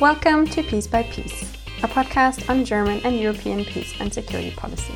[0.00, 1.42] Welcome to Piece by Piece,
[1.82, 4.94] a podcast on German and European peace and security policy.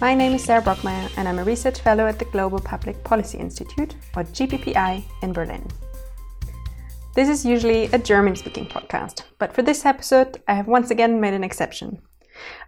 [0.00, 3.38] My name is Sarah Brockmeier, and I'm a research fellow at the Global Public Policy
[3.38, 5.66] Institute, or GPPI, in Berlin.
[7.16, 11.20] This is usually a German speaking podcast, but for this episode, I have once again
[11.20, 12.00] made an exception.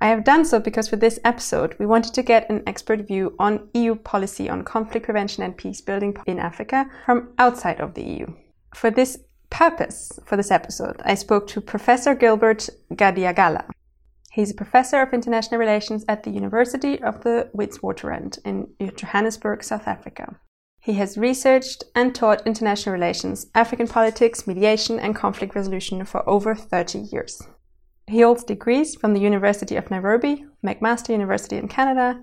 [0.01, 3.37] I have done so because for this episode, we wanted to get an expert view
[3.39, 8.03] on EU policy on conflict prevention and peace building in Africa from outside of the
[8.03, 8.27] EU.
[8.75, 9.17] For this
[9.51, 13.65] purpose for this episode, I spoke to Professor Gilbert Khadiagala.
[14.33, 19.89] He's a professor of international relations at the University of the Witwatersrand in Johannesburg, South
[19.89, 20.37] Africa.
[20.81, 26.55] He has researched and taught international relations, African politics, mediation, and conflict resolution for over
[26.55, 27.43] 30 years.
[28.07, 32.21] He holds degrees from the University of Nairobi, McMaster University in Canada,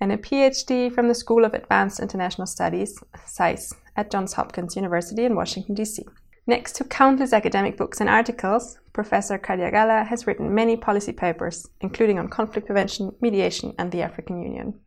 [0.00, 5.24] and a PhD from the School of Advanced International Studies, SAIS, at Johns Hopkins University
[5.24, 6.04] in Washington, D.C.
[6.46, 12.18] Next to countless academic books and articles, Professor Khadiagala has written many policy papers, including
[12.18, 14.78] on conflict prevention, mediation, and the African Union.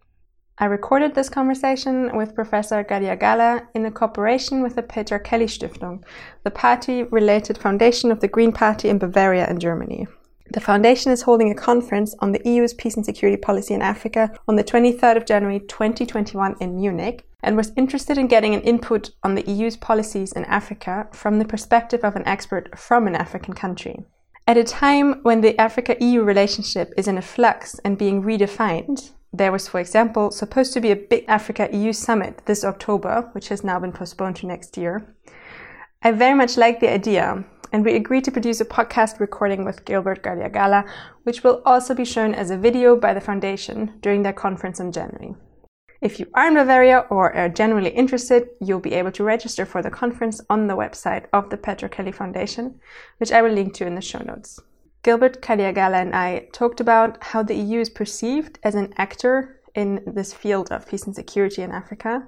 [0.59, 6.03] I recorded this conversation with Professor Khadiagala in a cooperation with the Petra Kelly Stiftung,
[6.43, 10.07] the party related foundation of the Green Party in Bavaria and Germany.
[10.51, 14.31] The Foundation is holding a conference on the EU's peace and security policy in Africa
[14.47, 19.11] on the 23rd of January 2021 in Munich and was interested in getting an input
[19.23, 23.53] on the EU's policies in Africa from the perspective of an expert from an African
[23.53, 24.05] country.
[24.47, 29.11] At a time when the Africa EU relationship is in a flux and being redefined,
[29.33, 33.49] there was, for example, supposed to be a big Africa EU summit this October, which
[33.49, 35.13] has now been postponed to next year.
[36.01, 39.85] I very much like the idea and we agreed to produce a podcast recording with
[39.85, 40.87] Gilbert Khadiagala,
[41.23, 44.91] which will also be shown as a video by the Foundation during their conference in
[44.91, 45.35] January.
[45.99, 49.81] If you are in Bavaria or are generally interested, you'll be able to register for
[49.81, 52.79] the conference on the website of the Petra Kelly Foundation,
[53.17, 54.59] which I will link to in the show notes.
[55.01, 60.03] Gilbert Khadiagala and I talked about how the EU is perceived as an actor in
[60.05, 62.27] this field of peace and security in Africa,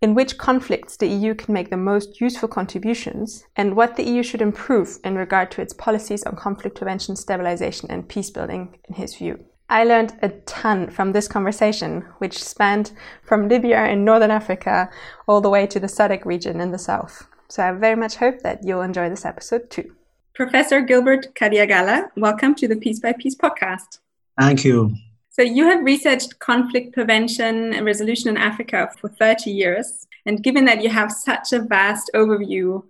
[0.00, 4.22] in which conflicts the EU can make the most useful contributions, and what the EU
[4.22, 8.94] should improve in regard to its policies on conflict prevention, stabilization, and peace building, in
[8.94, 9.44] his view.
[9.68, 12.92] I learned a ton from this conversation, which spanned
[13.22, 14.90] from Libya in northern Africa
[15.26, 17.26] all the way to the SADC region in the south.
[17.48, 19.94] So I very much hope that you'll enjoy this episode too.
[20.34, 24.00] Professor Gilbert Khadiagala, welcome to the Piece by Piece podcast.
[24.38, 24.94] Thank you.
[25.30, 30.06] So you have researched conflict prevention and resolution in Africa for 30 years.
[30.26, 32.82] And given that you have such a vast overview,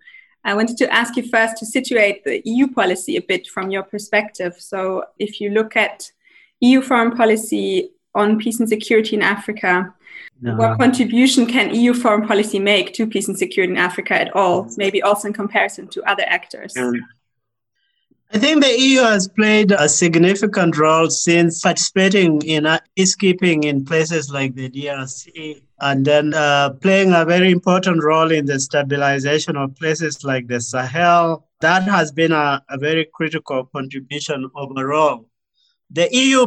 [0.45, 3.83] I wanted to ask you first to situate the EU policy a bit from your
[3.83, 4.55] perspective.
[4.59, 6.11] So if you look at
[6.65, 9.95] EU foreign policy on peace and security in Africa,
[10.41, 10.57] no.
[10.57, 14.69] what contribution can EU foreign policy make to peace and security in Africa at all?
[14.77, 16.77] Maybe also in comparison to other actors.
[16.77, 16.95] Um,
[18.33, 23.85] I think the EU has played a significant role since participating in uh, peacekeeping in
[23.85, 29.57] places like the DRC and then uh, playing a very important role in the stabilization
[29.57, 31.47] of places like the Sahel.
[31.61, 35.27] That has been a, a very critical contribution overall.
[35.91, 36.47] The EU,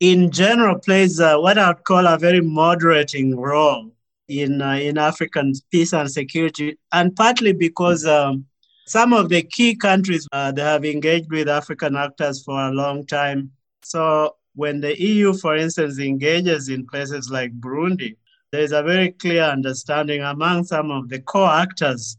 [0.00, 3.92] in general, plays uh, what I would call a very moderating role
[4.28, 8.46] in, uh, in African peace and security, and partly because um,
[8.86, 13.06] some of the key countries uh, they have engaged with African actors for a long
[13.06, 13.50] time.
[13.82, 18.16] So when the EU, for instance, engages in places like Burundi,
[18.52, 22.16] there is a very clear understanding among some of the core actors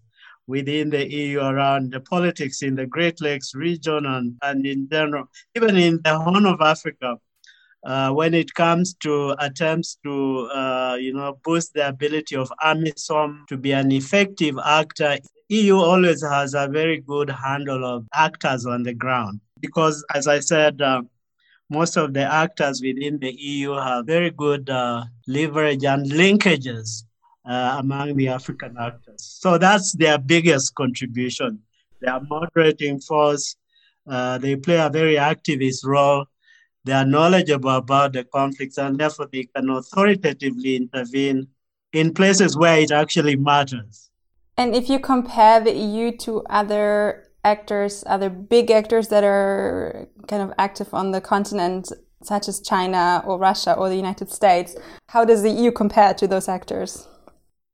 [0.48, 5.26] within the EU around the politics in the Great Lakes region and, and in general,
[5.56, 7.18] even in the Horn of Africa.
[7.86, 13.46] Uh, when it comes to attempts to, uh, you know, boost the ability of AMISOM
[13.48, 15.20] to be an effective actor
[15.50, 20.40] EU always has a very good handle of actors on the ground because, as I
[20.40, 21.04] said, uh,
[21.70, 27.04] most of the actors within the EU have very good uh, leverage and linkages
[27.48, 29.24] uh, among the African actors.
[29.40, 31.60] So that's their biggest contribution.
[32.02, 33.56] They are moderating force.
[34.08, 36.26] Uh, they play a very activist role.
[36.84, 41.48] They are knowledgeable about the conflicts, and therefore they can authoritatively intervene
[41.94, 44.12] in places where it actually matters.
[44.58, 50.42] And if you compare the EU to other actors, other big actors that are kind
[50.42, 51.92] of active on the continent,
[52.24, 54.76] such as China or Russia or the United States,
[55.08, 57.08] how does the EU compare to those actors?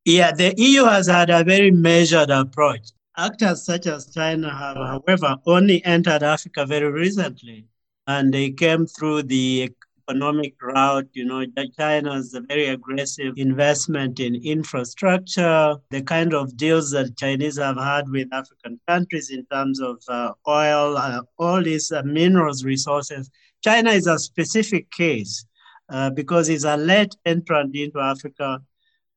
[0.05, 2.89] Yeah, the EU has had a very measured approach.
[3.17, 7.67] Actors such as China have, however, only entered Africa very recently,
[8.07, 9.69] and they came through the
[10.09, 11.07] economic route.
[11.13, 11.45] You know,
[11.77, 18.09] China's a very aggressive investment in infrastructure, the kind of deals that Chinese have had
[18.09, 23.29] with African countries in terms of uh, oil, uh, all these uh, minerals resources.
[23.63, 25.45] China is a specific case
[25.89, 28.59] uh, because it's a late entrant into Africa,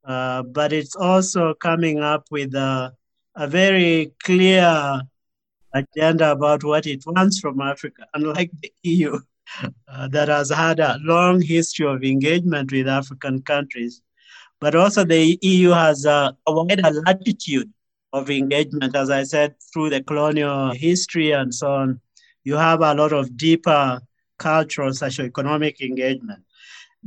[0.05, 2.95] uh, but it's also coming up with a,
[3.37, 5.01] a very clear
[5.73, 9.19] agenda about what it wants from Africa, unlike the EU
[9.89, 14.03] uh, that has had a long history of engagement with African countries.
[14.61, 17.73] But also, the EU has a, a wider latitude
[18.13, 22.01] of engagement, as I said, through the colonial history and so on.
[22.45, 24.01] You have a lot of deeper
[24.39, 26.45] cultural, socio-economic engagement.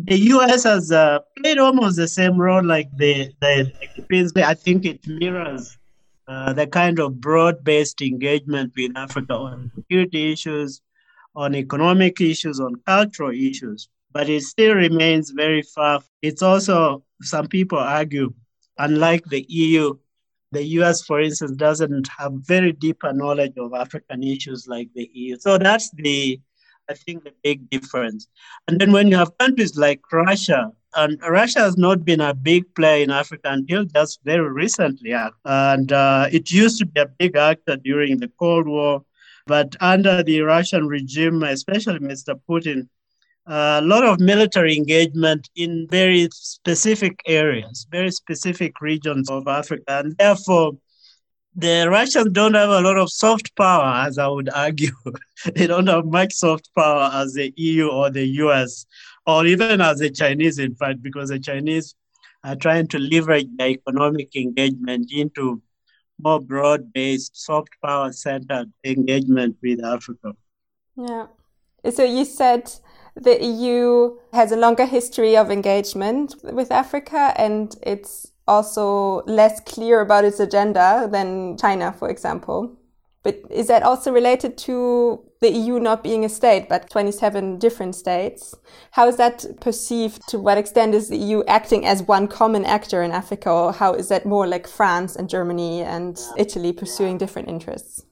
[0.04, 0.64] The U.S.
[0.64, 5.78] has uh, played almost the same role like the, the I think it mirrors
[6.28, 10.82] uh, the kind of broad-based engagement with Africa on security issues,
[11.36, 16.02] on economic issues, on cultural issues, but it still remains very far.
[16.22, 18.34] It's also, some people argue,
[18.78, 19.98] unlike the EU,
[20.52, 25.38] the US, for instance, doesn't have very deeper knowledge of African issues like the EU.
[25.40, 26.40] So that's the,
[26.90, 28.28] I think, the big difference.
[28.68, 32.74] And then when you have countries like Russia, and Russia has not been a big
[32.74, 35.14] player in Africa until just very recently.
[35.46, 39.04] And uh, it used to be a big actor during the Cold War.
[39.46, 42.40] But under the Russian regime, especially Mr.
[42.50, 42.90] Putin,
[43.46, 49.84] a lot of military engagement in very specific areas, very specific regions of Africa.
[49.88, 50.74] And therefore,
[51.58, 54.92] the Russians don't have a lot of soft power, as I would argue.
[55.56, 58.86] they don't have much soft power as the EU or the US,
[59.26, 61.96] or even as the Chinese, in fact, because the Chinese
[62.44, 65.60] are trying to leverage their economic engagement into
[66.22, 70.34] more broad based, soft power centered engagement with Africa.
[70.96, 71.26] Yeah.
[71.90, 72.72] So you said
[73.22, 80.02] the EU has a longer history of engagement with Africa and it's also less clear
[80.02, 82.78] about its agenda than China, for example.
[83.24, 87.96] But is that also related to the EU not being a state, but 27 different
[87.96, 88.56] states?
[88.92, 90.26] How is that perceived?
[90.30, 93.50] To what extent is the EU acting as one common actor in Africa?
[93.50, 98.06] Or how is that more like France and Germany and Italy pursuing different interests?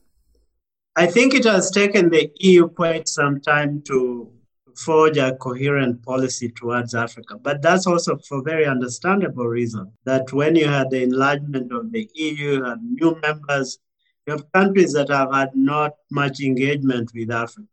[0.97, 4.29] I think it has taken the EU quite some time to
[4.77, 7.37] forge a coherent policy towards Africa.
[7.37, 12.09] But that's also for very understandable reason that when you had the enlargement of the
[12.13, 13.79] EU and new members,
[14.25, 17.67] you have countries that have had not much engagement with Africa.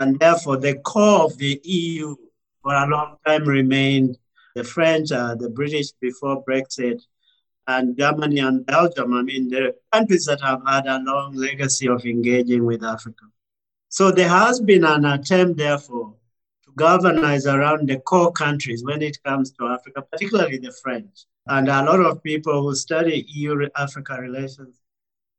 [0.00, 2.14] And therefore, the core of the EU
[2.62, 4.18] for a long time remained
[4.54, 7.00] the French, uh, the British before Brexit,
[7.66, 9.12] and Germany and Belgium.
[9.14, 13.24] I mean, the countries that have had a long legacy of engaging with Africa.
[13.96, 16.12] So there has been an attempt, therefore,
[16.64, 21.24] to galvanize around the core countries when it comes to Africa, particularly the French.
[21.46, 24.82] And a lot of people who study EU Africa relations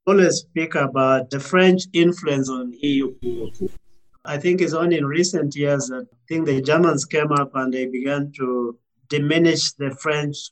[0.07, 3.13] always speak about the French influence on EU.
[4.25, 7.71] I think it's only in recent years that I think the Germans came up and
[7.71, 8.75] they began to
[9.07, 10.49] diminish the French,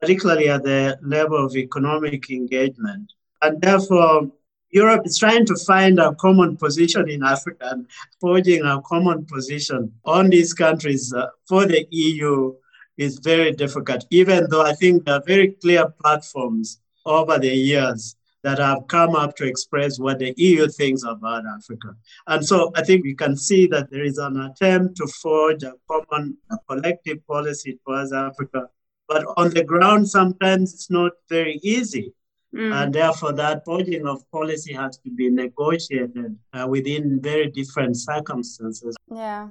[0.00, 3.12] particularly at the level of economic engagement.
[3.42, 4.30] And therefore,
[4.72, 7.86] Europe is trying to find a common position in Africa and
[8.20, 12.54] forging a common position on these countries uh, for the EU
[12.96, 18.16] is very difficult, even though I think there are very clear platforms over the years
[18.42, 21.94] that have come up to express what the EU thinks about Africa.
[22.26, 25.74] And so I think we can see that there is an attempt to forge a
[25.88, 28.68] common, a collective policy towards Africa.
[29.06, 32.14] But on the ground, sometimes it's not very easy.
[32.54, 32.72] Mm.
[32.74, 38.94] And therefore, that forging of policy has to be negotiated uh, within very different circumstances.
[39.10, 39.48] Yeah.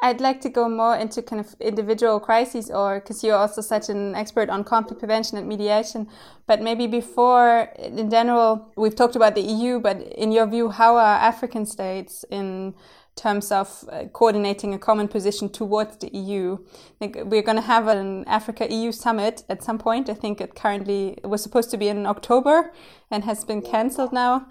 [0.00, 3.88] I'd like to go more into kind of individual crises, or because you're also such
[3.88, 6.08] an expert on conflict prevention and mediation.
[6.46, 10.96] But maybe before, in general, we've talked about the EU, but in your view, how
[10.96, 12.74] are African states in
[13.16, 16.58] terms of uh, coordinating a common position towards the EU.
[17.00, 20.08] We're going to have an Africa EU summit at some point.
[20.08, 22.72] I think it currently was supposed to be in October
[23.10, 24.46] and has been cancelled now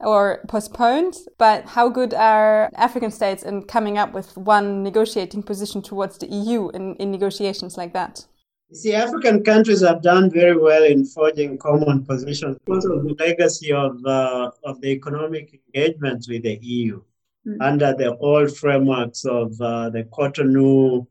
[0.00, 1.16] or postponed.
[1.38, 6.26] But how good are African states in coming up with one negotiating position towards the
[6.26, 8.26] EU in, in negotiations like that?
[8.70, 13.72] See, African countries have done very well in forging common positions because of the legacy
[13.72, 17.00] of, uh, of the economic engagements with the EU
[17.48, 17.62] mm-hmm.
[17.62, 21.06] under the old frameworks of uh, the Cotonou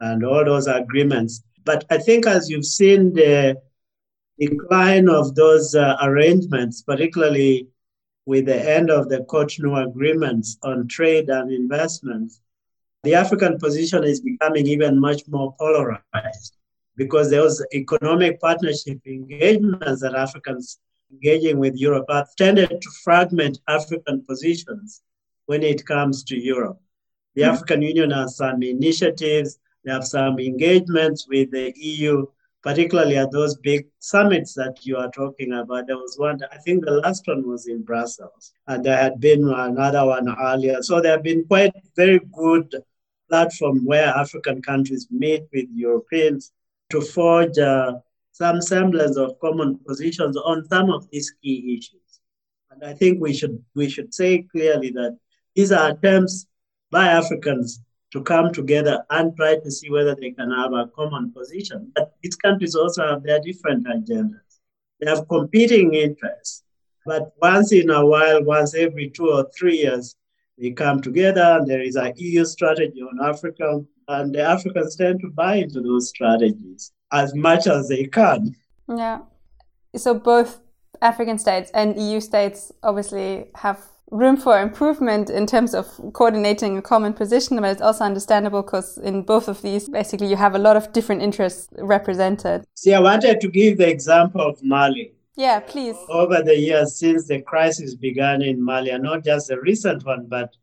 [0.00, 1.42] and all those agreements.
[1.64, 3.60] But I think as you've seen the
[4.38, 7.68] decline of those uh, arrangements, particularly
[8.26, 12.40] with the end of the Cotonou agreements on trade and investments,
[13.02, 16.56] the African position is becoming even much more polarized
[16.96, 20.78] because those economic partnership engagements that Africans
[21.10, 25.02] engaging with Europe have tended to fragment African positions
[25.46, 26.80] when it comes to Europe.
[27.34, 27.52] The mm-hmm.
[27.52, 32.26] African Union has some initiatives, they have some engagements with the EU,
[32.62, 35.86] particularly at those big summits that you are talking about.
[35.86, 39.48] There was one, I think the last one was in Brussels, and there had been
[39.48, 40.82] another one earlier.
[40.82, 42.74] So there have been quite very good
[43.28, 46.52] platform where African countries meet with Europeans
[46.90, 47.94] to forge uh,
[48.32, 52.20] some semblance of common positions on some of these key issues.
[52.70, 55.16] And I think we should we should say clearly that
[55.54, 56.46] these are attempts
[56.90, 57.80] by Africans
[58.12, 61.92] to come together and try to see whether they can have a common position.
[61.94, 64.58] But these countries also have their different agendas.
[65.00, 66.64] They have competing interests.
[67.06, 70.16] But once in a while, once every two or three years,
[70.58, 75.20] they come together and there is an EU strategy on Africa, and the Africans tend
[75.20, 78.54] to buy into those strategies as much as they can.
[78.88, 79.20] Yeah.
[79.96, 80.60] So both
[81.00, 86.82] African states and EU states obviously have room for improvement in terms of coordinating a
[86.82, 90.58] common position, but it's also understandable because in both of these, basically, you have a
[90.58, 92.64] lot of different interests represented.
[92.74, 95.12] See, I wanted to give the example of Mali.
[95.36, 95.96] Yeah, please.
[96.08, 100.26] Over the years since the crisis began in Mali, and not just the recent one,
[100.26, 100.54] but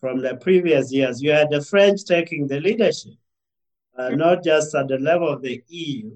[0.00, 3.14] from the previous years, you had the French taking the leadership,
[3.96, 4.16] uh, mm-hmm.
[4.16, 6.10] not just at the level of the EU,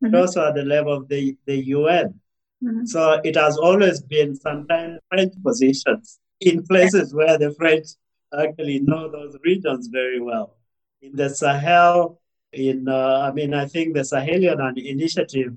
[0.00, 0.16] but mm-hmm.
[0.16, 2.20] also at the level of the, the UN.
[2.62, 2.84] Mm-hmm.
[2.84, 7.88] So it has always been sometimes French positions in places where the French
[8.38, 10.56] actually know those regions very well.
[11.02, 12.20] In the Sahel,
[12.52, 15.56] in uh, I mean, I think the Sahelian initiative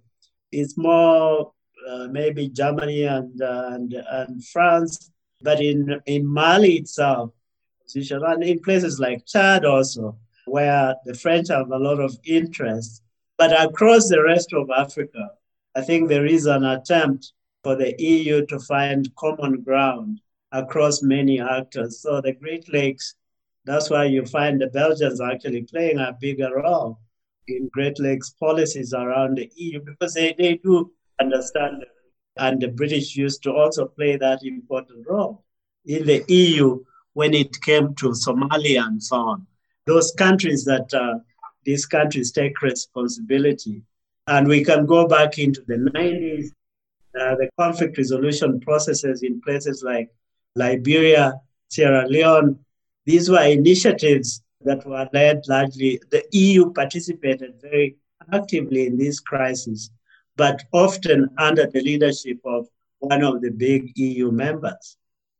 [0.51, 1.51] is more
[1.87, 7.31] uh, maybe Germany and, uh, and and France, but in in Mali itself,
[7.95, 13.03] and in places like Chad also, where the French have a lot of interest.
[13.37, 15.31] But across the rest of Africa,
[15.75, 17.31] I think there is an attempt
[17.63, 20.19] for the EU to find common ground
[20.51, 22.01] across many actors.
[22.01, 23.15] So the Great Lakes,
[23.65, 26.99] that's why you find the Belgians actually playing a bigger role
[27.47, 31.85] in Great Lakes policies around the EU because they, they do understand.
[32.37, 35.43] And the British used to also play that important role
[35.85, 39.47] in the EU when it came to Somalia and so on.
[39.85, 41.19] Those countries that uh,
[41.65, 43.83] these countries take responsibility.
[44.27, 46.49] And we can go back into the 90s,
[47.19, 50.09] uh, the conflict resolution processes in places like
[50.55, 52.59] Liberia, Sierra Leone.
[53.05, 57.95] These were initiatives that were led largely, the EU participated very
[58.33, 59.91] actively in these crises,
[60.35, 62.67] but often under the leadership of
[62.99, 64.97] one of the big EU members.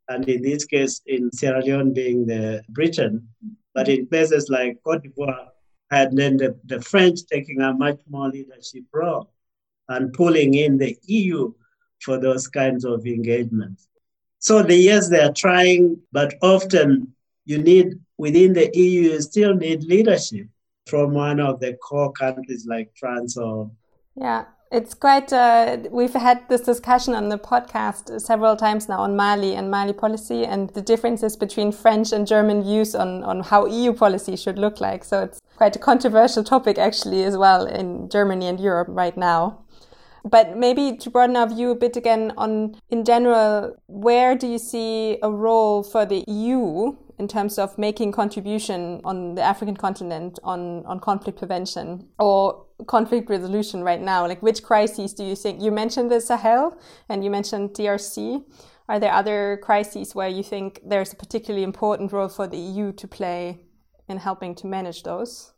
[0.07, 3.27] And in this case, in Sierra Leone being the Britain,
[3.73, 5.49] but in places like Cote d'Ivoire,
[5.91, 9.31] and then the, the French taking a much more leadership role
[9.89, 11.51] and pulling in the EU
[12.01, 13.88] for those kinds of engagements.
[14.39, 17.13] So the yes, they are trying, but often
[17.46, 20.48] you need within the EU, you still need leadership
[20.88, 23.69] from one of the core countries like France or.
[24.15, 25.34] Yeah, it's quite.
[25.34, 29.93] Uh, we've had this discussion on the podcast several times now on Mali and Mali
[29.93, 34.58] policy and the differences between French and German views on on how EU policy should
[34.58, 35.03] look like.
[35.03, 39.60] So it's quite a controversial topic actually as well in Germany and Europe right now.
[40.23, 44.57] But maybe to broaden our view a bit again on, in general, where do you
[44.57, 50.39] see a role for the EU in terms of making contribution on the African continent
[50.43, 54.25] on, on conflict prevention or conflict resolution right now?
[54.27, 55.61] Like which crises do you think?
[55.61, 56.77] You mentioned the Sahel
[57.09, 58.43] and you mentioned DRC.
[58.88, 62.91] Are there other crises where you think there's a particularly important role for the EU
[62.93, 63.59] to play
[64.07, 65.53] in helping to manage those?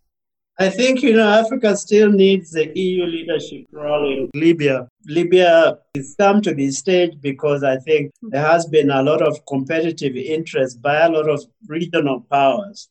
[0.61, 4.87] I think, you know, Africa still needs the EU leadership role in Libya.
[5.07, 9.43] Libya has come to this stage because I think there has been a lot of
[9.47, 12.89] competitive interest by a lot of regional powers.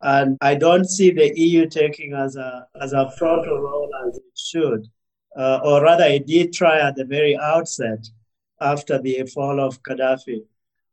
[0.00, 4.36] And I don't see the EU taking as a, as a frontal role as it
[4.36, 4.88] should.
[5.36, 8.04] Uh, or rather, it did try at the very outset
[8.60, 10.42] after the fall of Gaddafi.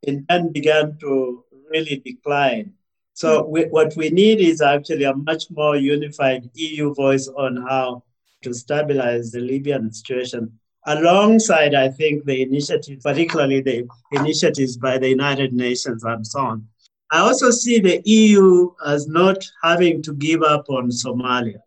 [0.04, 2.74] It then began to really decline.
[3.20, 8.04] So we, what we need is actually a much more unified EU voice on how
[8.44, 10.58] to stabilize the Libyan situation.
[10.86, 16.66] Alongside, I think, the initiatives, particularly the initiatives by the United Nations and so on.
[17.12, 21.60] I also see the EU as not having to give up on Somalia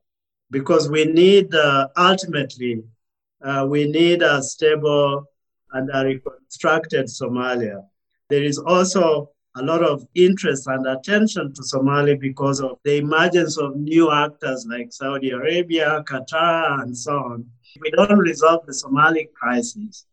[0.50, 2.82] because we need, uh, ultimately,
[3.42, 5.26] uh, we need a stable
[5.72, 7.84] and a reconstructed Somalia.
[8.30, 13.58] There is also a lot of interest and attention to Somalia because of the emergence
[13.58, 17.46] of new actors like Saudi Arabia, Qatar, and so on.
[17.74, 20.06] If we don't resolve the Somali crisis,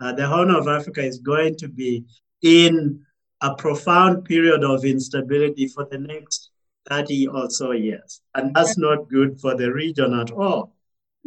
[0.00, 2.04] uh, the Horn of Africa is going to be
[2.42, 3.04] in
[3.42, 6.50] a profound period of instability for the next
[6.88, 8.22] 30 or so years.
[8.34, 10.74] And that's not good for the region at all.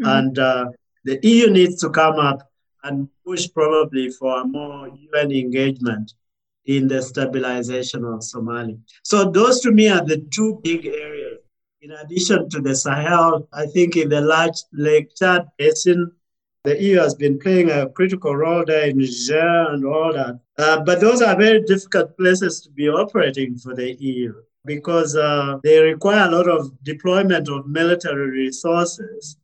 [0.02, 0.10] Mm-hmm.
[0.10, 0.66] And uh,
[1.04, 2.50] the EU needs to come up
[2.84, 6.14] and push probably for a more UN engagement
[6.66, 8.80] in the stabilization of Somalia.
[9.04, 11.40] So those to me are the two big areas.
[11.82, 16.12] In addition to the Sahel, I think in the large Lake Chad basin,
[16.64, 20.40] the EU has been playing a critical role there in Niger and all that.
[20.58, 25.58] Uh, but those are very difficult places to be operating for the EU because uh,
[25.62, 29.36] they require a lot of deployment of military resources.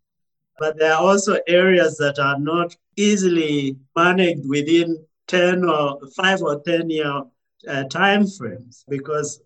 [0.59, 6.59] But there are also areas that are not easily managed within 10 or 5 or
[6.61, 7.21] 10 year
[7.67, 9.41] uh, time frames because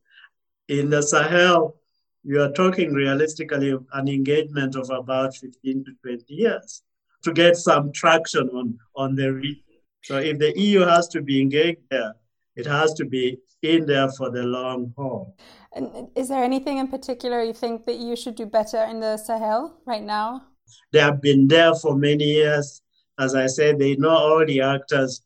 [0.70, 1.75] in the Sahel,
[2.24, 6.84] you are talking realistically an engagement of about 15 to 20 years
[7.24, 9.62] to get some traction on, on the region.
[10.04, 12.13] So if the EU has to be engaged there,
[12.56, 15.36] it has to be in there for the long haul.
[15.74, 19.18] And is there anything in particular you think the EU should do better in the
[19.18, 20.44] Sahel right now?
[20.92, 22.82] They have been there for many years.
[23.20, 25.22] As I said, they know all the actors.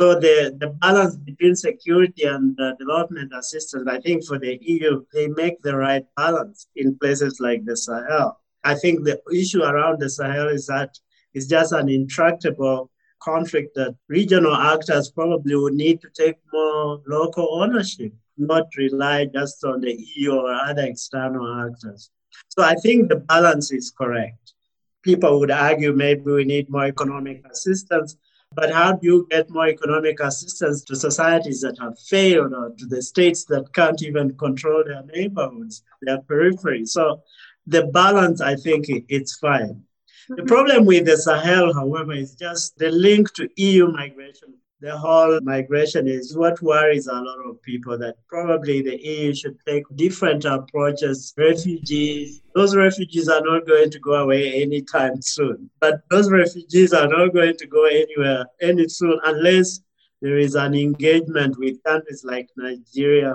[0.00, 5.04] So the, the balance between security and uh, development assistance, I think for the EU,
[5.12, 8.40] they make the right balance in places like the Sahel.
[8.64, 10.98] I think the issue around the Sahel is that
[11.34, 12.90] it's just an intractable
[13.22, 19.62] conflict that regional actors probably would need to take more local ownership, not rely just
[19.64, 22.10] on the EU or other external actors.
[22.48, 24.54] So I think the balance is correct.
[25.02, 28.16] People would argue maybe we need more economic assistance,
[28.52, 32.86] but how do you get more economic assistance to societies that have failed or to
[32.86, 36.84] the states that can't even control their neighborhoods, their periphery?
[36.84, 37.22] So
[37.66, 39.84] the balance, I think it's fine.
[40.28, 40.46] The mm-hmm.
[40.46, 44.54] problem with the Sahel, however, is just the link to EU migration.
[44.82, 49.58] The whole migration is what worries a lot of people that probably the EU should
[49.66, 51.34] take different approaches.
[51.36, 55.68] Refugees, those refugees are not going to go away anytime soon.
[55.80, 59.80] But those refugees are not going to go anywhere any soon unless
[60.22, 63.34] there is an engagement with countries like Nigeria,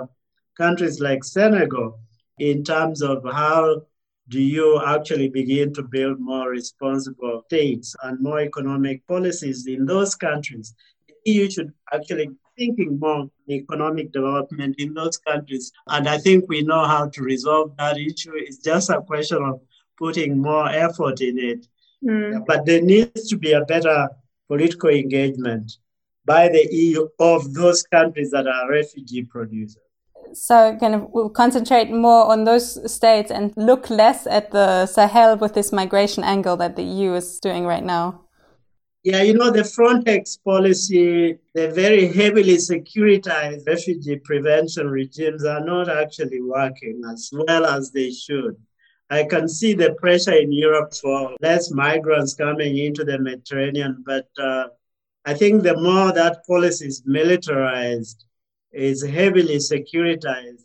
[0.56, 2.00] countries like Senegal,
[2.40, 3.82] in terms of how
[4.28, 10.16] do you actually begin to build more responsible states and more economic policies in those
[10.16, 10.74] countries?
[11.26, 15.72] EU should actually thinking more on economic development in those countries.
[15.88, 18.32] And I think we know how to resolve that issue.
[18.34, 19.60] It's just a question of
[19.98, 21.66] putting more effort in it.
[22.04, 22.44] Mm.
[22.46, 24.08] But there needs to be a better
[24.48, 25.72] political engagement
[26.24, 29.82] by the EU of those countries that are refugee producers
[30.32, 35.36] so kind of we'll concentrate more on those states and look less at the Sahel
[35.36, 38.25] with this migration angle that the EU is doing right now.
[39.06, 45.88] Yeah, you know, the Frontex policy, the very heavily securitized refugee prevention regimes are not
[45.88, 48.56] actually working as well as they should.
[49.08, 54.26] I can see the pressure in Europe for less migrants coming into the Mediterranean, but
[54.38, 54.64] uh,
[55.24, 58.24] I think the more that policy is militarized,
[58.72, 60.64] is heavily securitized,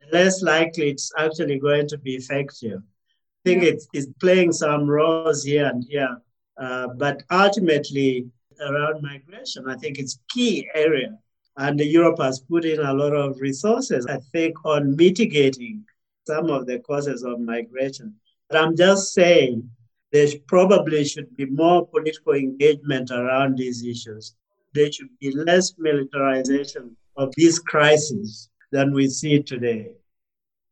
[0.00, 2.80] the less likely it's actually going to be effective.
[2.80, 3.72] I think yeah.
[3.72, 6.16] it's, it's playing some roles here and here,
[6.56, 8.26] uh, but ultimately
[8.60, 11.18] around migration, I think it's key area.
[11.56, 15.84] And Europe has put in a lot of resources, I think, on mitigating
[16.26, 18.14] some of the causes of migration.
[18.48, 19.68] But I'm just saying
[20.12, 24.34] there probably should be more political engagement around these issues.
[24.72, 29.92] There should be less militarization of these crises than we see today.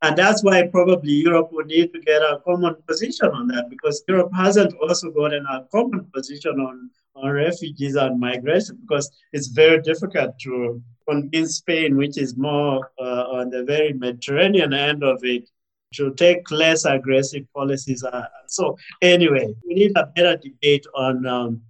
[0.03, 4.03] And that's why probably Europe would need to get a common position on that because
[4.09, 9.81] Europe hasn't also gotten a common position on, on refugees and migration because it's very
[9.81, 15.49] difficult to convince Spain, which is more uh, on the very Mediterranean end of it,
[15.95, 18.03] to take less aggressive policies.
[18.03, 21.63] Uh, so, anyway, we need a better debate on um,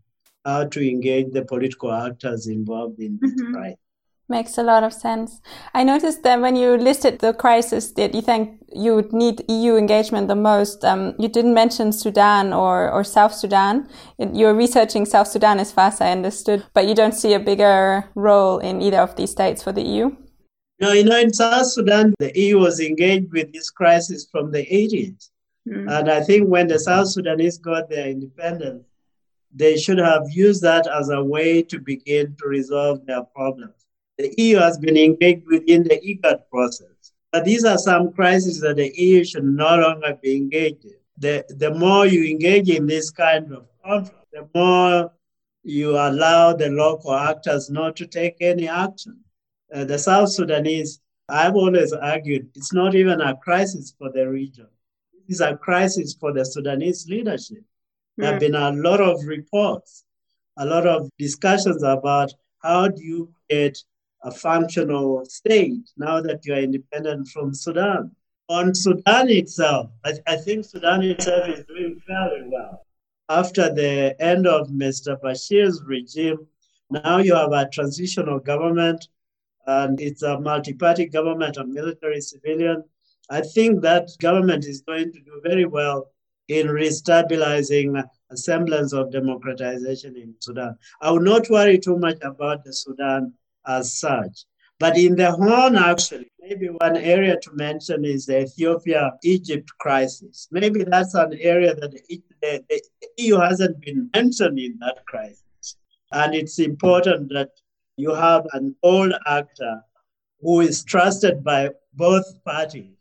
[0.44, 3.52] how to engage the political actors involved in this mm-hmm.
[3.52, 3.78] crisis.
[4.28, 5.40] Makes a lot of sense.
[5.74, 9.76] I noticed that when you listed the crisis that you think you would need EU
[9.76, 13.88] engagement the most, um, you didn't mention Sudan or, or South Sudan.
[14.18, 18.08] You're researching South Sudan as far as I understood, but you don't see a bigger
[18.14, 20.16] role in either of these states for the EU?
[20.80, 24.64] No, you know, in South Sudan, the EU was engaged with this crisis from the
[24.66, 25.30] 80s.
[25.68, 25.98] Mm.
[25.98, 28.84] And I think when the South Sudanese got their independence,
[29.54, 33.74] they should have used that as a way to begin to resolve their problems.
[34.18, 37.12] The EU has been engaged within the IGAD process.
[37.32, 40.94] But these are some crises that the EU should no longer be engaged in.
[41.18, 45.12] The, the more you engage in this kind of conflict, the more
[45.62, 49.20] you allow the local actors not to take any action.
[49.72, 54.66] Uh, the South Sudanese, I've always argued, it's not even a crisis for the region.
[55.28, 57.64] It's a crisis for the Sudanese leadership.
[58.18, 60.04] There have been a lot of reports,
[60.58, 63.82] a lot of discussions about how do you create
[64.24, 68.10] a functional state now that you are independent from Sudan.
[68.48, 72.84] On Sudan itself, I, I think Sudan itself is doing fairly well.
[73.28, 75.18] After the end of Mr.
[75.20, 76.46] Bashir's regime,
[76.90, 79.08] now you have a transitional government,
[79.66, 82.84] and it's a multi party government, a military civilian.
[83.30, 86.10] I think that government is going to do very well
[86.48, 90.76] in restabilizing a semblance of democratization in Sudan.
[91.00, 93.32] I would not worry too much about the Sudan
[93.66, 94.44] as such.
[94.78, 100.48] But in the Horn, actually, maybe one area to mention is the Ethiopia Egypt crisis.
[100.50, 102.82] Maybe that's an area that the, the,
[103.18, 105.76] EU hasn't been mentioned in that crisis.
[106.10, 107.50] And it's important that
[107.96, 109.82] you have an old actor
[110.40, 112.96] who is trusted by both parties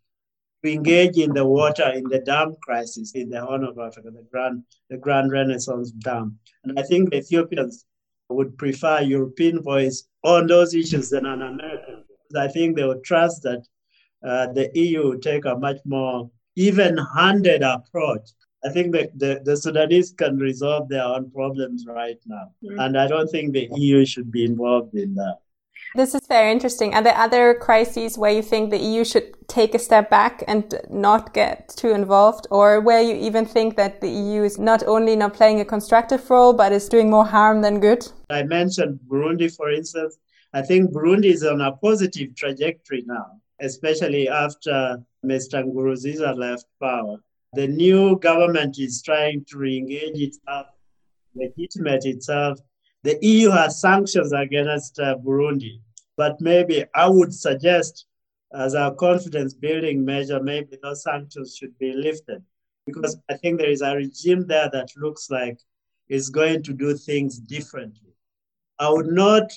[0.63, 4.27] to engage in the water in the dam crisis in the Horn of Africa, the
[4.31, 6.37] Grand, the Grand Renaissance Dam.
[6.63, 7.85] And I think the Ethiopians
[8.31, 12.03] would prefer a European voice on those issues than an American.
[12.37, 13.65] I think they would trust that
[14.23, 18.29] uh, the EU would take a much more even-handed approach.
[18.63, 22.51] I think that the, the Sudanese can resolve their own problems right now.
[22.63, 22.79] Mm-hmm.
[22.79, 25.39] And I don't think the EU should be involved in that.
[25.93, 26.93] This is very interesting.
[26.93, 30.73] Are there other crises where you think the EU should take a step back and
[30.89, 35.17] not get too involved, or where you even think that the EU is not only
[35.17, 38.07] not playing a constructive role, but is doing more harm than good?
[38.29, 40.17] I mentioned Burundi, for instance.
[40.53, 45.61] I think Burundi is on a positive trajectory now, especially after Mr.
[45.65, 47.17] Nkurunziza left power.
[47.53, 50.67] The new government is trying to re-engage itself,
[51.35, 52.59] legitimate itself,
[53.03, 55.81] the EU has sanctions against uh, Burundi,
[56.17, 58.05] but maybe I would suggest
[58.53, 62.43] as a confidence building measure, maybe those sanctions should be lifted
[62.85, 65.59] because I think there is a regime there that looks like
[66.09, 68.13] is going to do things differently.
[68.79, 69.51] I would not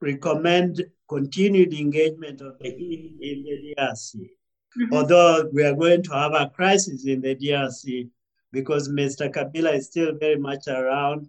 [0.00, 4.92] recommend continued engagement of the EU in the DRC, mm-hmm.
[4.92, 8.08] although we are going to have a crisis in the DRC
[8.52, 9.32] because Mr.
[9.32, 11.28] Kabila is still very much around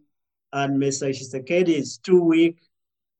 [0.55, 1.09] and Mr.
[1.09, 2.57] Tshisekedi is too weak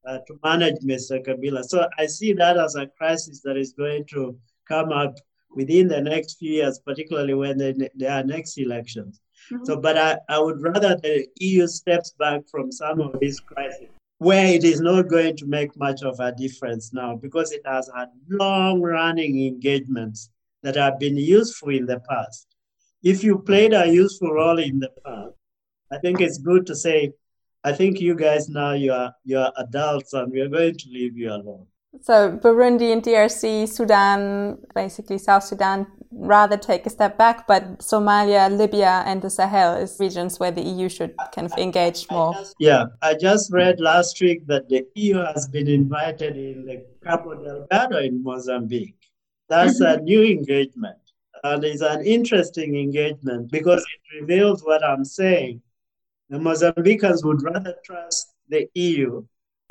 [0.08, 1.24] uh, to manage Mr.
[1.26, 1.64] Kabila.
[1.66, 5.16] So I see that as a crisis that is going to come up
[5.54, 9.20] within the next few years, particularly when there are next elections.
[9.52, 9.66] Mm-hmm.
[9.66, 13.90] So, but I, I would rather the EU steps back from some of these crises
[14.20, 17.90] where it is not going to make much of a difference now because it has
[17.94, 20.30] had long running engagements
[20.64, 22.48] that have been useful in the past.
[23.04, 25.34] If you played a useful role in the past,
[25.92, 27.12] I think it's good to say
[27.66, 30.90] I think you guys now you are you are adults and we are going to
[30.90, 31.66] leave you alone.
[32.02, 38.56] So Burundi and DRC, Sudan, basically South Sudan, rather take a step back, but Somalia,
[38.56, 42.36] Libya, and the Sahel is regions where the EU should kind of engage more.
[42.36, 46.66] I just, yeah, I just read last week that the EU has been invited in
[46.66, 49.10] the Cabo Delgado in Mozambique.
[49.50, 51.00] That's a new engagement,
[51.44, 55.62] and it's an interesting engagement because it reveals what I'm saying
[56.30, 59.24] the Mozambicans would rather trust the EU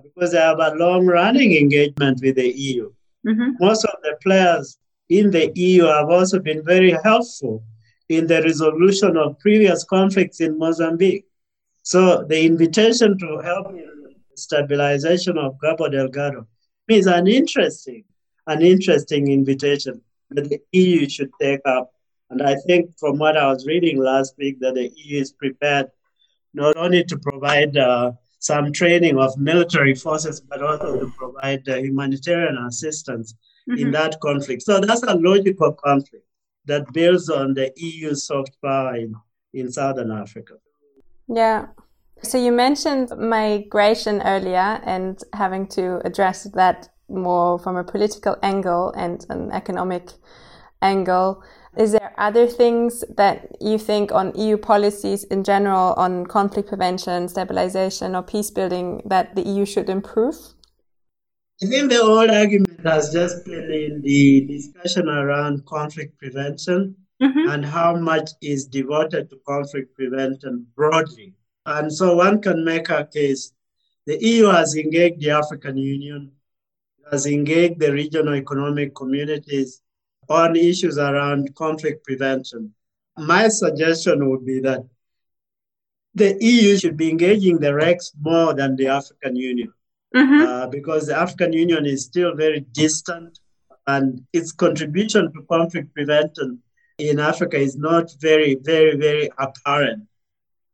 [0.02, 2.92] because they have a long running engagement with the EU.
[3.26, 3.52] Mm-hmm.
[3.60, 7.62] Most of the players in the EU have also been very helpful
[8.08, 11.26] in the resolution of previous conflicts in Mozambique.
[11.82, 16.46] So the invitation to help in the stabilization of Cabo Delgado
[16.88, 18.04] is an interesting,
[18.46, 21.92] an interesting invitation that the EU should take up.
[22.30, 25.90] And I think from what I was reading last week that the EU is prepared
[26.54, 31.76] not only to provide uh, some training of military forces, but also to provide uh,
[31.76, 33.34] humanitarian assistance
[33.68, 33.80] mm-hmm.
[33.80, 34.62] in that conflict.
[34.62, 36.24] So that's a logical conflict
[36.66, 39.14] that builds on the EU soft power in,
[39.52, 40.54] in Southern Africa.
[41.28, 41.66] Yeah.
[42.22, 48.92] So you mentioned migration earlier and having to address that more from a political angle
[48.96, 50.12] and an economic
[50.80, 51.42] angle.
[51.76, 57.28] Is there other things that you think on EU policies in general on conflict prevention,
[57.28, 60.36] stabilization, or peace building that the EU should improve?
[61.62, 67.48] I think the old argument has just been in the discussion around conflict prevention mm-hmm.
[67.48, 71.34] and how much is devoted to conflict prevention broadly.
[71.66, 73.52] And so one can make a case
[74.06, 76.30] the EU has engaged the African Union
[77.10, 79.80] has engaged the regional economic communities
[80.28, 82.74] on issues around conflict prevention.
[83.16, 84.84] My suggestion would be that
[86.14, 89.72] the EU should be engaging the RECs more than the African Union
[90.14, 90.42] mm-hmm.
[90.42, 93.40] uh, because the African Union is still very distant
[93.86, 96.60] and its contribution to conflict prevention
[96.98, 100.04] in Africa is not very, very, very apparent.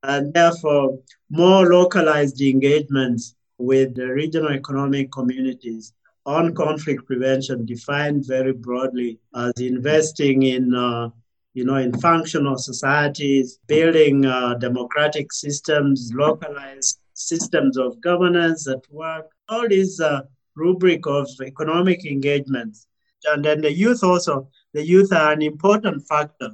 [0.02, 0.98] And therefore,
[1.30, 5.92] more localized engagements with the regional economic communities
[6.26, 11.08] on conflict prevention, defined very broadly as investing in, uh,
[11.54, 19.30] you know, in functional societies, building uh, democratic systems, localized systems of governance at work,
[19.48, 20.22] all these uh,
[20.56, 22.86] rubric of economic engagements.
[23.26, 26.50] And then the youth also, the youth are an important factor.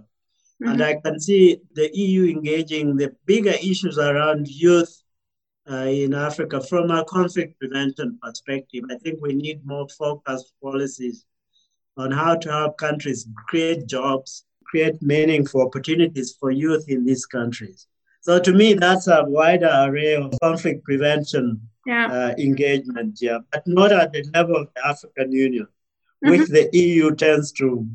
[0.63, 0.69] Mm-hmm.
[0.69, 5.03] And I can see the EU engaging the bigger issues around youth
[5.71, 8.85] uh, in Africa from a conflict prevention perspective.
[8.91, 11.27] I think we need more focused policies
[11.97, 17.87] on how to help countries create jobs, create meaningful opportunities for youth in these countries.
[18.21, 22.07] So to me, that's a wider array of conflict prevention yeah.
[22.07, 25.67] uh, engagement, yeah, but not at the level of the African Union,
[26.25, 26.31] mm-hmm.
[26.31, 27.87] which the EU tends to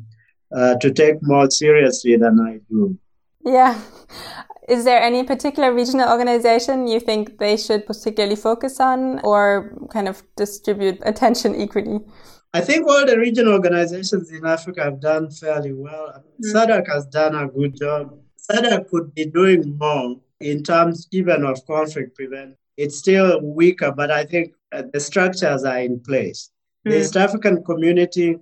[0.54, 2.98] uh, to take more seriously than I do.
[3.44, 3.80] Yeah.
[4.68, 10.08] Is there any particular regional organization you think they should particularly focus on or kind
[10.08, 12.00] of distribute attention equally?
[12.54, 16.22] I think all the regional organizations in Africa have done fairly well.
[16.44, 16.52] Mm.
[16.52, 18.12] SADC has done a good job
[18.50, 22.56] SADC could be doing more in terms even of conflict prevention.
[22.76, 26.50] It's still weaker, but I think uh, the structures are in place.
[26.86, 26.90] Mm.
[26.90, 28.38] The East African community,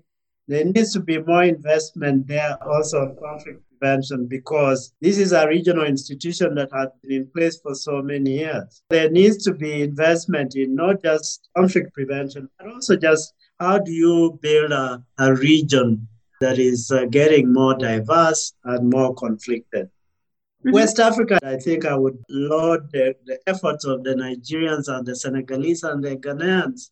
[0.49, 5.49] there needs to be more investment there also on conflict prevention because this is a
[5.49, 8.83] regional institution that has been in place for so many years.
[8.91, 13.93] There needs to be investment in not just conflict prevention, but also just how do
[13.93, 16.07] you build a, a region
[16.41, 19.87] that is uh, getting more diverse and more conflicted.
[19.87, 20.73] Mm-hmm.
[20.73, 25.17] West Africa, I think I would laud the, the, efforts of the Nigerians and the
[25.17, 26.91] Senegalese and the Ghanaians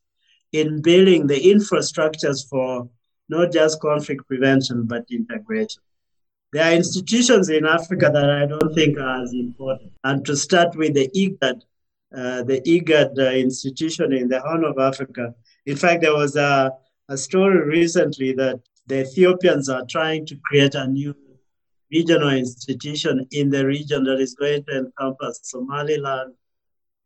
[0.53, 2.89] in building the infrastructures for
[3.29, 5.83] not just conflict prevention, but integration.
[6.53, 9.93] There are institutions in Africa that I don't think are as important.
[10.05, 11.63] And to start with the IGAD,
[12.17, 15.35] uh, the IGAD uh, institution in the Horn of Africa.
[15.67, 16.73] In fact, there was a,
[17.09, 21.15] a story recently that the Ethiopians are trying to create a new
[21.93, 26.35] regional institution in the region that is going to encompass Somaliland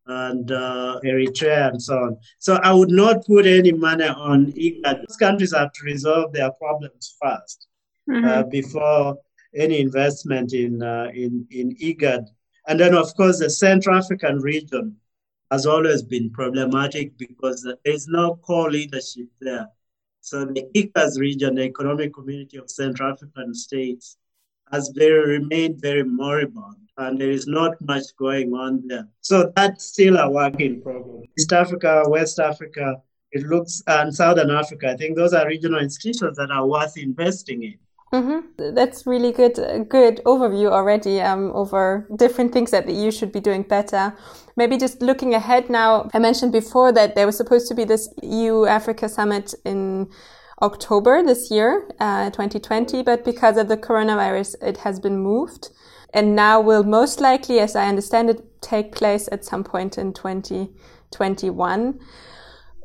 [0.06, 2.16] and uh, Eritrea and so on.
[2.38, 5.04] So I would not put any money on IGAD.
[5.08, 7.66] Those countries have to resolve their problems first
[8.08, 8.24] mm-hmm.
[8.24, 9.18] uh, before
[9.54, 12.26] any investment in, uh, in, in IGAD.
[12.66, 14.96] And then, of course, the Central African region
[15.50, 19.68] has always been problematic because there is no core leadership there.
[20.20, 24.16] So the ECCAS region, the Economic Community of Central African States,
[24.70, 29.06] has very remained very moribund, and there is not much going on there.
[29.20, 31.26] So that's still a work in progress.
[31.38, 34.92] East Africa, West Africa, it looks, and Southern Africa.
[34.92, 37.78] I think those are regional institutions that are worth investing in.
[38.12, 38.74] Mm-hmm.
[38.74, 39.54] That's really good,
[39.88, 44.14] good overview already um, over different things that the EU should be doing better.
[44.54, 48.12] Maybe just looking ahead now, I mentioned before that there was supposed to be this
[48.22, 50.10] EU Africa summit in
[50.60, 55.70] October this year, uh, 2020, but because of the coronavirus, it has been moved
[56.12, 60.12] and now will most likely, as I understand it, take place at some point in
[60.12, 61.98] 2021.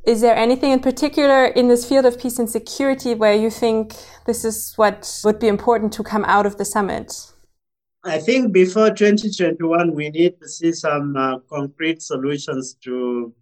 [0.08, 3.94] Is there anything in particular in this field of peace and security where you think
[4.26, 7.14] this is what would be important to come out of the summit?
[8.06, 13.36] I think before 2021, we need to see some uh, concrete solutions to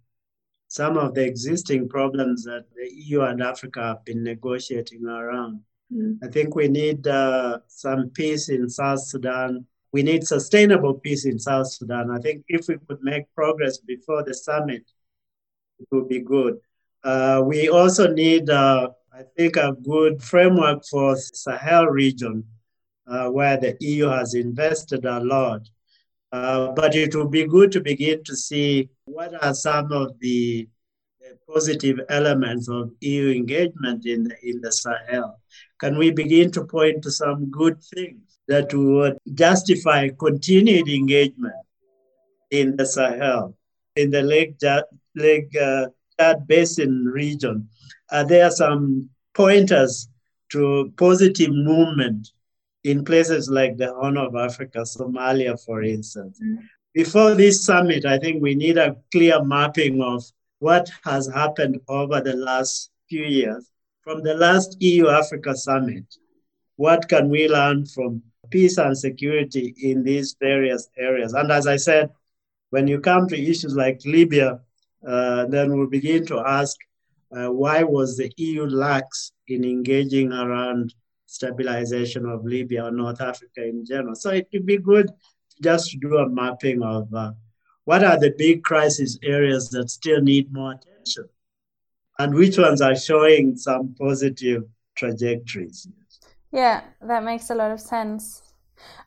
[0.66, 5.60] some of the existing problems that the EU and Africa have been negotiating around.
[5.94, 6.18] Mm.
[6.24, 9.64] I think we need uh, some peace in South Sudan.
[9.92, 12.10] We need sustainable peace in South Sudan.
[12.10, 14.82] I think if we could make progress before the summit,
[15.78, 16.58] it would be good.
[17.04, 22.44] Uh, we also need, uh, I think, a good framework for Sahel region,
[23.06, 25.68] uh, where the EU has invested a lot.
[26.32, 30.68] Uh, but it would be good to begin to see what are some of the,
[31.20, 35.40] the positive elements of EU engagement in the, in the Sahel.
[35.78, 41.54] Can we begin to point to some good things that would justify continued engagement
[42.50, 43.56] in the Sahel,
[43.94, 44.58] in the Lake,
[45.16, 45.86] Lake uh,
[46.18, 47.68] Chad Basin region,
[48.10, 50.08] there are there some pointers
[50.50, 52.30] to positive movement
[52.84, 56.38] in places like the Horn of Africa, Somalia, for instance?
[56.42, 56.64] Mm-hmm.
[56.94, 60.24] Before this summit, I think we need a clear mapping of
[60.60, 66.04] what has happened over the last few years from the last EU Africa summit.
[66.76, 71.34] What can we learn from peace and security in these various areas?
[71.34, 72.10] And as I said,
[72.70, 74.58] when you come to issues like Libya, uh,
[75.06, 76.76] then we'll begin to ask
[77.36, 80.94] uh, why was the EU lax in engaging around
[81.26, 84.14] stabilization of Libya or North Africa in general?
[84.14, 85.10] So it would be good
[85.62, 87.32] just to do a mapping of uh,
[87.84, 91.28] what are the big crisis areas that still need more attention
[92.18, 94.64] and which ones are showing some positive
[94.96, 95.88] trajectories.
[96.52, 98.42] Yeah, that makes a lot of sense.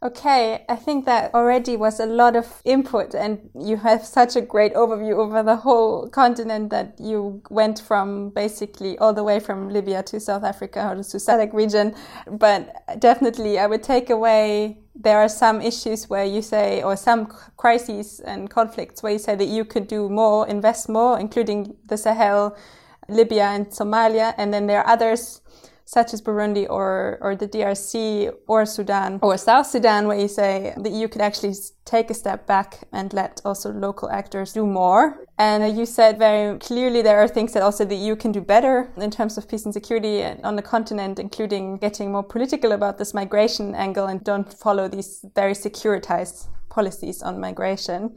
[0.01, 4.41] Okay, I think that already was a lot of input, and you have such a
[4.41, 9.69] great overview over the whole continent that you went from basically all the way from
[9.69, 11.93] Libya to South Africa or to SADC region.
[12.31, 17.27] But definitely, I would take away there are some issues where you say, or some
[17.57, 21.97] crises and conflicts where you say that you could do more, invest more, including the
[21.97, 22.57] Sahel,
[23.07, 25.41] Libya, and Somalia, and then there are others
[25.89, 30.71] such as Burundi or, or the DRC or Sudan or South Sudan, where you say
[30.77, 35.25] the EU could actually take a step back and let also local actors do more.
[35.39, 38.39] And uh, you said very clearly there are things that also the EU can do
[38.39, 42.99] better in terms of peace and security on the continent, including getting more political about
[42.99, 48.15] this migration angle and don't follow these very securitized policies on migration.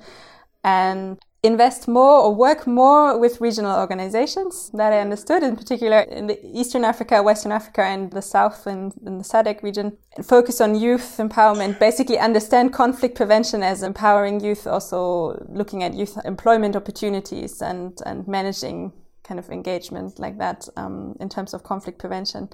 [0.63, 6.29] And invest more or work more with regional organizations that I understood, in particular in
[6.29, 9.99] the Eastern Africa, Western Africa, and the South and in the SADC region.
[10.23, 16.17] Focus on youth empowerment, basically understand conflict prevention as empowering youth, also looking at youth
[16.25, 18.93] employment opportunities and, and managing
[19.25, 22.49] kind of engagement like that um, in terms of conflict prevention.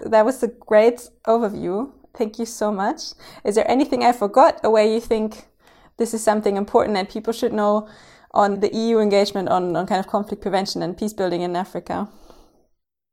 [0.00, 1.90] That was a great overview.
[2.14, 3.00] Thank you so much.
[3.44, 5.48] Is there anything I forgot, or where you think
[5.96, 7.88] this is something important and people should know
[8.38, 12.08] on the EU engagement on, on kind of conflict prevention and peace building in Africa?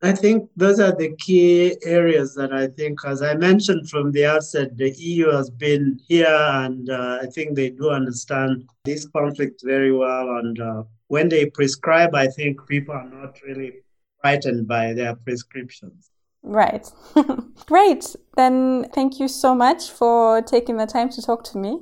[0.03, 4.25] I think those are the key areas that I think, as I mentioned from the
[4.27, 9.61] outset, the EU has been here and uh, I think they do understand this conflict
[9.63, 10.37] very well.
[10.37, 13.71] And uh, when they prescribe, I think people are not really
[14.21, 16.11] frightened by their prescriptions.
[16.43, 16.87] Right.
[17.65, 18.15] Great.
[18.37, 21.79] Then thank you so much for taking the time to talk to me.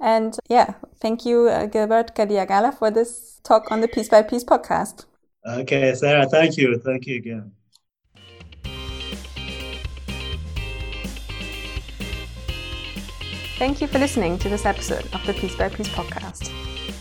[0.00, 4.44] And yeah, thank you, uh, Gilbert Khadiagala, for this talk on the Piece by Piece
[4.44, 5.06] podcast.
[5.46, 6.78] Okay, Sarah, thank you.
[6.78, 7.52] Thank you again.
[13.58, 16.55] Thank you for listening to this episode of the Piece by Piece podcast.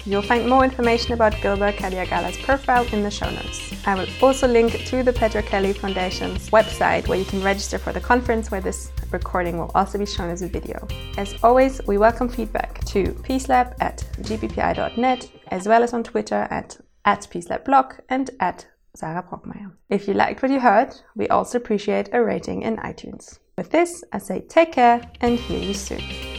[0.07, 3.73] You'll find more information about Gilbert Khadiagala's profile in the show notes.
[3.87, 7.91] I will also link to the Petra Kelly Foundation's website where you can register for
[7.91, 10.87] the conference where this recording will also be shown as a video.
[11.17, 16.77] As always, we welcome feedback to peacelab at gppi.net as well as on Twitter at,
[17.05, 19.71] at peacelabblog and at Sarah Brockmeier.
[19.89, 23.39] If you liked what you heard, we also appreciate a rating in iTunes.
[23.57, 26.34] With this, I say take care and hear you soon.